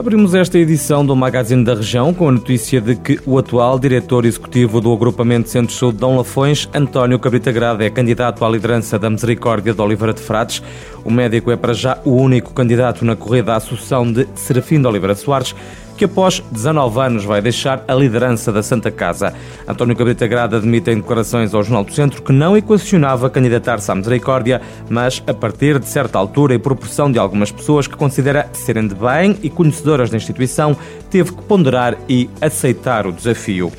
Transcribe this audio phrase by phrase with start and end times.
[0.00, 4.24] Abrimos esta edição do Magazine da Região com a notícia de que o atual diretor
[4.24, 9.10] executivo do Agrupamento Centro-Sul de Dom Lafões, António Cabrita Grada, é candidato à liderança da
[9.10, 10.62] Misericórdia de Oliveira de Frades.
[11.04, 14.86] O médico é para já o único candidato na corrida à sucessão de Serafim de
[14.86, 15.54] Oliveira Soares,
[16.00, 19.34] que após 19 anos vai deixar a liderança da Santa Casa.
[19.68, 23.94] António Cabrita Grada admite em declarações ao Jornal do Centro que não equacionava candidatar-se à
[23.94, 28.48] misericórdia, mas a partir de certa altura e por pressão de algumas pessoas que considera
[28.54, 30.74] serem de bem e conhecedoras da instituição,
[31.10, 33.70] teve que ponderar e aceitar o desafio.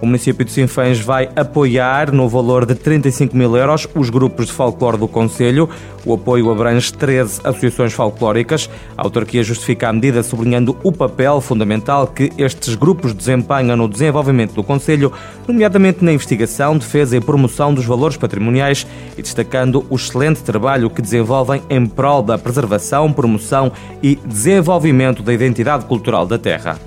[0.00, 4.52] O município de Sinfãs vai apoiar, no valor de 35 mil euros, os grupos de
[4.52, 5.68] folclore do Conselho.
[6.04, 8.68] O apoio abrange 13 associações folclóricas.
[8.96, 14.52] A autarquia justifica a medida sublinhando o papel fundamental que estes grupos desempenham no desenvolvimento
[14.52, 15.12] do Conselho,
[15.48, 18.86] nomeadamente na investigação, defesa e promoção dos valores patrimoniais
[19.16, 25.32] e destacando o excelente trabalho que desenvolvem em prol da preservação, promoção e desenvolvimento da
[25.32, 26.78] identidade cultural da terra.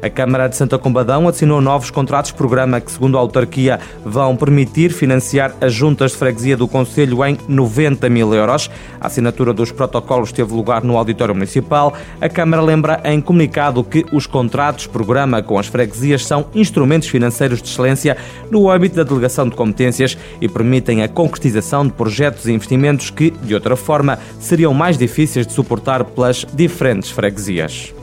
[0.00, 4.90] A Câmara de Santa Combadão assinou novos contratos programa que, segundo a autarquia, vão permitir
[4.90, 8.70] financiar as juntas de freguesia do Conselho em 90 mil euros.
[9.00, 11.94] A assinatura dos protocolos teve lugar no Auditório Municipal.
[12.20, 17.60] A Câmara lembra em comunicado que os contratos programa com as freguesias são instrumentos financeiros
[17.60, 18.16] de excelência
[18.50, 23.30] no âmbito da delegação de competências e permitem a concretização de projetos e investimentos que,
[23.30, 27.97] de outra forma, seriam mais difíceis de suportar pelas diferentes freguesias.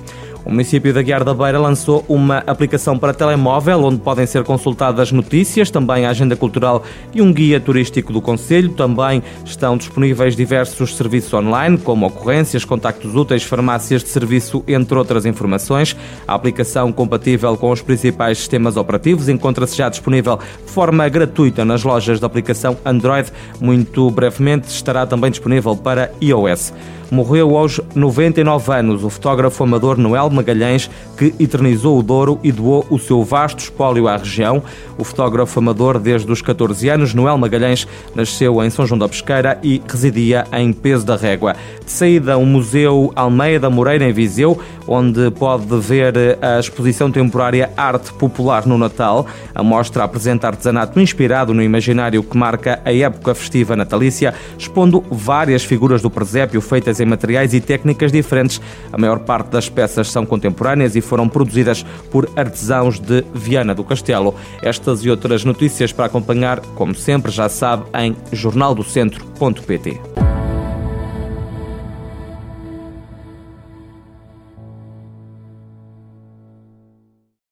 [0.45, 5.11] O município da Guiar da Beira lançou uma aplicação para telemóvel onde podem ser consultadas
[5.11, 6.83] notícias, também a agenda cultural
[7.15, 8.69] e um guia turístico do Conselho.
[8.69, 15.25] Também estão disponíveis diversos serviços online, como ocorrências, contactos úteis, farmácias de serviço, entre outras
[15.25, 15.97] informações.
[16.27, 21.83] A aplicação compatível com os principais sistemas operativos encontra-se já disponível de forma gratuita nas
[21.83, 23.31] lojas de aplicação Android.
[23.59, 26.71] Muito brevemente estará também disponível para iOS
[27.11, 32.86] morreu aos 99 anos o fotógrafo amador Noel Magalhães, que eternizou o Douro e doou
[32.89, 34.64] o seu vasto espólio à região.
[34.98, 39.60] O fotógrafo amador, desde os 14 anos, Noel Magalhães, nasceu em São João da Pesqueira
[39.61, 41.55] e residia em Peso da Régua.
[41.83, 48.14] De saída, o Museu Almeida Moreira, em Viseu, onde pode ver a exposição temporária Arte
[48.14, 49.27] Popular no Natal.
[49.54, 55.64] A mostra apresenta artesanato inspirado no imaginário que marca a época festiva natalícia, expondo várias
[55.64, 58.61] figuras do presépio feitas em materiais e técnicas diferentes.
[58.92, 63.83] A maior parte das peças são contemporâneas e foram produzidas por artesãos de Viana do
[63.83, 64.36] Castelo.
[64.61, 70.14] Estas e outras notícias para acompanhar, como sempre, já sabe, em jornaldocentro.pt.